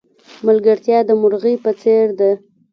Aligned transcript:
ملگرتیا 0.45 0.97
د 1.05 1.09
مرغی 1.21 1.55
په 1.63 1.71
څېر 1.81 2.05
ده. 2.19 2.31